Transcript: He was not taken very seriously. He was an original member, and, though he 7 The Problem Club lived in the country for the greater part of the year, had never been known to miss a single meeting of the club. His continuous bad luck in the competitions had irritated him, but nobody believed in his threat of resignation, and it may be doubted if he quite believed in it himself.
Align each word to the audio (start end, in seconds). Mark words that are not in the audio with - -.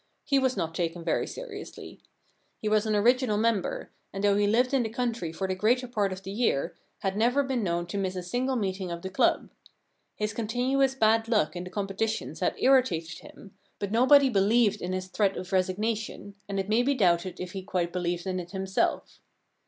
He 0.25 0.39
was 0.39 0.57
not 0.57 0.73
taken 0.73 1.03
very 1.03 1.27
seriously. 1.27 2.01
He 2.59 2.67
was 2.67 2.87
an 2.87 2.95
original 2.95 3.37
member, 3.37 3.91
and, 4.11 4.23
though 4.23 4.35
he 4.35 4.45
7 4.51 4.51
The 4.51 4.57
Problem 4.57 4.63
Club 4.63 4.65
lived 4.65 4.73
in 4.73 4.81
the 4.81 4.95
country 4.97 5.31
for 5.31 5.47
the 5.47 5.53
greater 5.53 5.87
part 5.87 6.11
of 6.11 6.23
the 6.23 6.31
year, 6.31 6.75
had 7.01 7.15
never 7.15 7.43
been 7.43 7.63
known 7.63 7.85
to 7.85 7.99
miss 7.99 8.15
a 8.15 8.23
single 8.23 8.55
meeting 8.55 8.89
of 8.89 9.03
the 9.03 9.11
club. 9.11 9.51
His 10.15 10.33
continuous 10.33 10.95
bad 10.95 11.27
luck 11.27 11.55
in 11.55 11.65
the 11.65 11.69
competitions 11.69 12.39
had 12.39 12.55
irritated 12.57 13.19
him, 13.19 13.53
but 13.77 13.91
nobody 13.91 14.29
believed 14.31 14.81
in 14.81 14.91
his 14.91 15.05
threat 15.05 15.37
of 15.37 15.51
resignation, 15.53 16.33
and 16.49 16.59
it 16.59 16.67
may 16.67 16.81
be 16.81 16.95
doubted 16.95 17.39
if 17.39 17.51
he 17.51 17.61
quite 17.61 17.93
believed 17.93 18.25
in 18.25 18.39
it 18.39 18.53
himself. 18.53 19.19